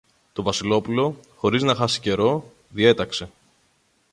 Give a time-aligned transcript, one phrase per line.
[0.33, 3.29] Το Βασιλόπουλο, χωρίς να χάσει καιρό, διέταξε